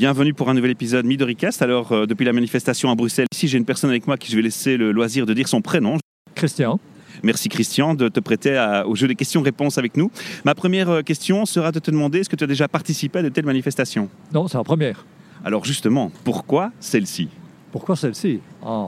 Bienvenue 0.00 0.32
pour 0.32 0.48
un 0.48 0.54
nouvel 0.54 0.70
épisode 0.70 1.04
Midoricast. 1.04 1.60
Alors, 1.60 1.92
euh, 1.92 2.06
depuis 2.06 2.24
la 2.24 2.32
manifestation 2.32 2.90
à 2.90 2.94
Bruxelles, 2.94 3.26
ici 3.34 3.48
j'ai 3.48 3.58
une 3.58 3.66
personne 3.66 3.90
avec 3.90 4.06
moi 4.06 4.16
qui 4.16 4.30
je 4.30 4.36
vais 4.36 4.40
laisser 4.40 4.78
le 4.78 4.92
loisir 4.92 5.26
de 5.26 5.34
dire 5.34 5.46
son 5.46 5.60
prénom. 5.60 5.98
Christian. 6.34 6.80
Merci 7.22 7.50
Christian 7.50 7.92
de 7.92 8.08
te 8.08 8.18
prêter 8.18 8.56
à- 8.56 8.86
au 8.88 8.94
jeu 8.96 9.06
des 9.08 9.14
questions-réponses 9.14 9.76
avec 9.76 9.98
nous. 9.98 10.10
Ma 10.46 10.54
première 10.54 10.88
euh, 10.88 11.02
question 11.02 11.44
sera 11.44 11.70
de 11.70 11.80
te 11.80 11.90
demander 11.90 12.20
est-ce 12.20 12.30
que 12.30 12.36
tu 12.36 12.44
as 12.44 12.46
déjà 12.46 12.66
participé 12.66 13.18
à 13.18 13.22
de 13.22 13.28
telles 13.28 13.44
manifestations? 13.44 14.08
Non, 14.32 14.48
c'est 14.48 14.56
la 14.56 14.64
première. 14.64 15.04
Alors 15.44 15.66
justement, 15.66 16.10
pourquoi 16.24 16.72
celle-ci? 16.80 17.28
Pourquoi 17.70 17.94
celle-ci? 17.94 18.40
Ah, 18.64 18.86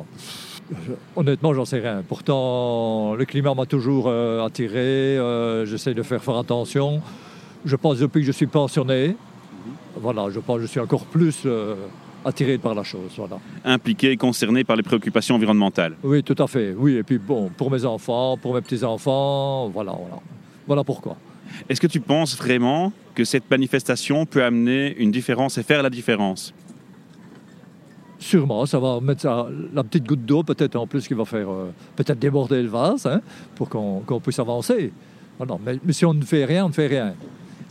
je- 0.70 0.92
Honnêtement, 1.15 1.52
j'en 1.52 1.66
sais 1.66 1.80
rien. 1.80 2.02
Pourtant, 2.09 3.15
le 3.16 3.24
climat 3.26 3.52
m'a 3.54 3.66
toujours 3.66 4.06
euh, 4.09 4.46
attiré. 4.46 4.79
euh, 5.18 5.66
J'essaie 5.66 5.92
de 5.92 6.02
faire 6.02 6.24
faire 6.24 6.38
attention. 6.38 7.02
Je 7.66 7.76
pense 7.76 7.98
depuis 7.98 8.23
que 8.23 8.26
je 8.26 8.32
suis 8.32 8.46
pensionné, 8.46 9.15
voilà, 9.96 10.28
je 10.30 10.41
pense 10.41 10.56
que 10.56 10.62
je 10.62 10.66
suis 10.66 10.80
encore 10.80 11.05
plus 11.06 11.42
euh, 11.46 11.74
attiré 12.24 12.59
par 12.59 12.74
la 12.74 12.82
chose. 12.82 13.10
Voilà. 13.16 13.38
Impliqué 13.64 14.10
et 14.12 14.16
concerné 14.16 14.65
par 14.65 14.77
les 14.77 14.82
préoccupations 14.82 15.34
environnementales 15.37 15.95
Oui, 16.02 16.23
tout 16.23 16.41
à 16.42 16.46
fait. 16.46 16.74
Oui, 16.77 16.96
et 16.96 17.02
puis 17.02 17.18
bon, 17.18 17.51
pour 17.56 17.70
mes 17.70 17.84
enfants, 17.84 18.37
pour 18.37 18.55
mes 18.55 18.60
petits-enfants, 18.60 19.68
voilà, 19.68 19.92
voilà. 19.92 20.16
Voilà 20.66 20.84
pourquoi. 20.84 21.16
Est-ce 21.68 21.80
que 21.80 21.87
tu 21.87 22.01
penses 22.01 22.37
vraiment 22.37 22.92
que 23.15 23.24
cette 23.24 23.51
manifestation 23.51 24.24
peut 24.24 24.42
amener 24.42 24.96
une 24.96 25.10
différence 25.10 25.59
et 25.59 25.62
faire 25.62 25.82
la 25.82 25.91
différence? 25.91 26.54
Sûrement, 28.18 28.65
ça 28.66 28.79
va 28.79 29.01
mettre 29.01 29.23
ça- 29.23 29.48
la 29.74 29.82
petite 29.82 30.04
goutte 30.06 30.24
d'eau 30.24 30.45
peut-être 30.45 30.77
en 30.77 30.87
plus 30.87 31.06
qui 31.09 31.15
va 31.15 31.24
faire 31.24 31.51
euh, 31.51 31.73
peut-être 31.96 32.18
déborder 32.20 32.62
le 32.62 32.68
vase 32.68 33.04
hein, 33.07 33.20
pour 33.57 33.68
qu'on 33.68 34.20
puisse 34.23 34.38
avancer. 34.38 34.93
Voilà, 35.38 35.57
mais, 35.65 35.79
mais 35.85 35.93
si 35.93 36.07
on 36.07 36.15
ne 36.15 36.23
fait 36.23 36.45
rien, 36.45 36.65
on 36.65 36.68
ne 36.68 36.73
fait 36.73 36.87
rien. 36.87 37.15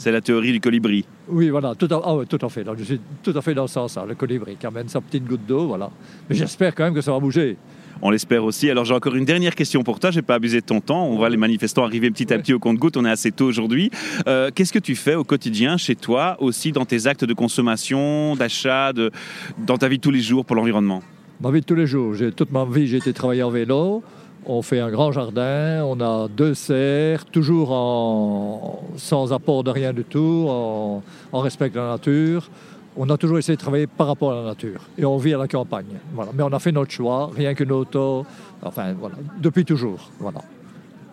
C'est 0.02 0.12
la 0.12 0.20
théorie 0.20 0.52
du 0.52 0.60
colibri. 0.60 1.06
Oui, 1.30 1.50
voilà, 1.52 1.76
tout 1.76 1.88
à, 1.92 2.02
ah 2.04 2.16
ouais, 2.16 2.26
tout 2.26 2.40
à 2.44 2.50
fait. 2.50 2.64
Donc, 2.64 2.78
je 2.80 2.84
suis 2.86 3.00
tout 3.22 3.34
à 3.36 3.42
fait 3.44 3.54
dans 3.54 3.68
ce 3.68 3.76
sens-là. 3.76 4.04
Le 4.08 4.16
colibri 4.16 4.56
qui 4.60 4.66
amène 4.66 4.90
sa 4.90 5.00
petite 5.00 5.24
goutte 5.26 5.46
d'eau, 5.48 5.68
voilà. 5.68 5.92
Mais 6.28 6.36
j'espère 6.36 6.74
quand 6.74 6.86
même 6.86 6.96
que 6.96 7.02
ça 7.02 7.12
va 7.12 7.20
bouger. 7.20 7.56
On 8.02 8.10
l'espère 8.10 8.44
aussi. 8.44 8.68
Alors 8.68 8.84
j'ai 8.84 8.96
encore 8.96 9.14
une 9.16 9.26
dernière 9.26 9.54
question 9.54 9.84
pour 9.84 10.00
toi. 10.00 10.10
Je 10.10 10.16
vais 10.16 10.22
pas 10.24 10.34
abuser 10.34 10.60
de 10.62 10.66
ton 10.66 10.82
temps. 10.82 11.06
On 11.06 11.18
voit 11.18 11.30
les 11.30 11.38
manifestants 11.38 11.84
arriver 11.84 12.10
petit 12.10 12.34
à 12.34 12.40
petit 12.40 12.52
au 12.52 12.58
compte-goutte. 12.58 12.98
On 12.98 13.06
est 13.06 13.12
assez 13.12 13.32
tôt 13.32 13.46
aujourd'hui. 13.46 13.92
Euh, 14.28 14.50
Qu'est-ce 14.56 14.74
que 14.74 14.80
tu 14.80 14.96
fais 14.96 15.14
au 15.14 15.24
quotidien 15.24 15.78
chez 15.78 15.96
toi, 15.96 16.36
aussi 16.40 16.72
dans 16.72 16.86
tes 16.86 17.06
actes 17.06 17.24
de 17.26 17.36
consommation, 17.36 18.36
d'achat, 18.36 18.94
de... 18.94 19.12
dans 19.60 19.78
ta 19.78 19.88
vie 19.88 19.98
de 19.98 20.02
tous 20.02 20.10
les 20.10 20.22
jours 20.22 20.46
pour 20.46 20.56
l'environnement? 20.56 21.04
Ma 21.42 21.52
vie 21.52 21.62
de 21.62 21.66
tous 21.66 21.76
les 21.76 21.86
jours. 21.86 22.16
J'ai- 22.16 22.32
Toute 22.32 22.52
ma 22.52 22.66
vie, 22.66 22.88
j'ai 22.88 22.98
été 22.98 23.14
travailler 23.14 23.44
en 23.44 23.52
vélo. 23.52 24.02
On 24.48 24.64
fait 24.64 24.80
un 24.80 24.90
grand 24.90 25.12
jardin, 25.12 25.84
on 25.86 26.02
a 26.02 26.28
deux 26.28 26.56
serres, 26.56 27.26
toujours 27.26 27.72
en, 27.74 28.81
sans 28.98 29.32
apport 29.34 29.64
de 29.64 29.72
rien 29.72 29.94
du 29.94 30.04
tout, 30.04 30.46
en, 30.50 31.04
en 31.32 31.40
respect 31.40 31.70
de 31.70 31.78
la 31.78 31.90
nature. 31.92 32.50
On 32.98 33.10
a 33.10 33.18
toujours 33.18 33.38
essayé 33.38 33.56
de 33.56 33.62
travailler 33.62 33.88
par 33.88 34.08
rapport 34.08 34.34
à 34.34 34.36
la 34.36 34.44
nature. 34.44 34.82
Et 34.98 35.06
on 35.06 35.18
vit 35.18 35.34
à 35.34 35.38
la 35.38 35.48
campagne. 35.48 35.98
Voilà. 36.14 36.32
Mais 36.36 36.44
on 36.44 36.52
a 36.52 36.60
fait 36.60 36.74
notre 36.74 36.92
choix, 36.92 37.32
rien 37.36 37.54
qu'une 37.54 37.72
auto. 37.72 38.26
Enfin, 38.62 38.94
voilà. 39.00 39.16
Depuis 39.40 39.64
toujours. 39.64 40.12
Voilà. 40.20 40.40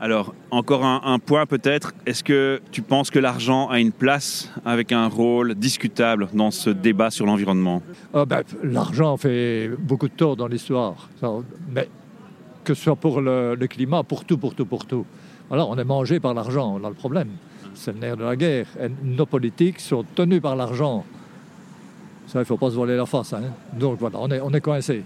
Alors, 0.00 0.32
encore 0.52 0.84
un, 0.84 1.00
un 1.04 1.18
point 1.18 1.46
peut-être. 1.46 1.92
Est-ce 2.06 2.22
que 2.22 2.60
tu 2.70 2.82
penses 2.82 3.10
que 3.10 3.18
l'argent 3.18 3.68
a 3.68 3.80
une 3.80 3.90
place 3.92 4.48
avec 4.64 4.92
un 4.92 5.08
rôle 5.08 5.54
discutable 5.54 6.28
dans 6.32 6.50
ce 6.52 6.70
débat 6.70 7.10
sur 7.10 7.26
l'environnement? 7.26 7.82
Ah 8.14 8.24
ben, 8.24 8.42
L'argent 8.62 9.16
fait 9.16 9.70
beaucoup 9.78 10.08
de 10.08 10.14
tort 10.14 10.36
dans 10.36 10.46
l'histoire. 10.46 11.08
Mais 11.72 11.88
que 12.68 12.74
ce 12.74 12.82
soit 12.82 12.96
pour 12.96 13.22
le, 13.22 13.56
climat, 13.66 14.02
pour 14.02 14.26
tout, 14.26 14.36
pour 14.36 14.54
tout, 14.54 14.66
pour 14.66 14.84
tout. 14.84 15.06
Voilà, 15.48 15.64
on 15.64 15.78
est 15.78 15.84
mangé 15.84 16.20
par 16.20 16.34
l'argent, 16.34 16.78
on 16.78 16.84
a 16.84 16.88
le 16.90 16.94
problème. 16.94 17.30
C'est 17.72 17.94
le 17.94 17.98
nerf 17.98 18.16
de 18.18 18.24
la 18.24 18.36
guerre. 18.36 18.66
Et 18.78 18.90
nos 19.02 19.24
politiques 19.24 19.80
sont 19.80 20.04
tenus 20.14 20.42
par 20.42 20.54
l'argent. 20.54 21.02
Ça, 22.26 22.40
il 22.40 22.42
ne 22.42 22.44
faut 22.44 22.58
pas 22.58 22.68
se 22.68 22.74
voiler 22.74 22.94
la 22.94 23.06
face. 23.06 23.32
hein. 23.32 23.40
Donc 23.72 23.98
voilà, 23.98 24.18
on 24.20 24.28
est, 24.30 24.40
on 24.42 24.50
est 24.50 24.60
coincé. 24.60 25.02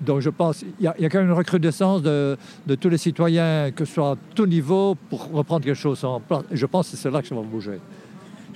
Donc 0.00 0.20
je 0.20 0.30
pense 0.30 0.60
qu'il 0.60 0.70
y 0.80 0.86
a 0.86 1.08
quand 1.10 1.18
même 1.18 1.28
une 1.28 1.34
recrudescence 1.34 2.00
de, 2.00 2.38
de 2.66 2.74
tous 2.76 2.88
les 2.88 2.98
citoyens, 2.98 3.70
que 3.72 3.84
ce 3.84 3.92
soit 3.92 4.12
à 4.12 4.16
tout 4.34 4.46
niveau, 4.46 4.94
pour 5.10 5.30
reprendre 5.30 5.66
quelque 5.66 5.74
chose 5.74 6.02
en 6.02 6.20
place. 6.20 6.44
Et 6.50 6.56
je 6.56 6.64
pense 6.64 6.90
que 6.90 6.96
c'est 6.96 7.10
là 7.10 7.20
que 7.20 7.28
ça 7.28 7.34
va 7.34 7.42
bouger. 7.42 7.78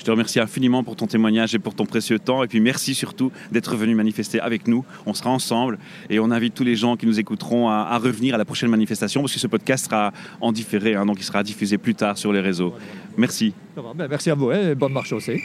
Je 0.00 0.04
te 0.06 0.10
remercie 0.10 0.40
infiniment 0.40 0.82
pour 0.82 0.96
ton 0.96 1.06
témoignage 1.06 1.54
et 1.54 1.58
pour 1.58 1.74
ton 1.74 1.84
précieux 1.84 2.18
temps. 2.18 2.42
Et 2.42 2.48
puis 2.48 2.58
merci 2.58 2.94
surtout 2.94 3.30
d'être 3.52 3.76
venu 3.76 3.94
manifester 3.94 4.40
avec 4.40 4.66
nous. 4.66 4.82
On 5.04 5.12
sera 5.12 5.28
ensemble 5.28 5.78
et 6.08 6.18
on 6.18 6.30
invite 6.30 6.54
tous 6.54 6.64
les 6.64 6.74
gens 6.74 6.96
qui 6.96 7.04
nous 7.04 7.20
écouteront 7.20 7.68
à, 7.68 7.86
à 7.90 7.98
revenir 7.98 8.34
à 8.34 8.38
la 8.38 8.46
prochaine 8.46 8.70
manifestation 8.70 9.20
parce 9.20 9.34
que 9.34 9.38
ce 9.38 9.46
podcast 9.46 9.84
sera 9.84 10.14
en 10.40 10.52
différé, 10.52 10.94
hein, 10.94 11.04
donc 11.04 11.18
il 11.20 11.24
sera 11.24 11.42
diffusé 11.42 11.76
plus 11.76 11.94
tard 11.94 12.16
sur 12.16 12.32
les 12.32 12.40
réseaux. 12.40 12.72
Merci. 13.18 13.52
Ben, 13.76 14.08
merci 14.08 14.30
à 14.30 14.34
vous 14.34 14.48
hein, 14.48 14.70
et 14.70 14.74
bonne 14.74 14.94
marche 14.94 15.12
aussi. 15.12 15.38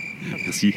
Merci. 0.46 0.74